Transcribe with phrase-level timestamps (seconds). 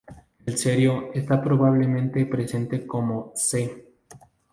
[0.47, 3.85] El cerio está probablemente presente como Ce.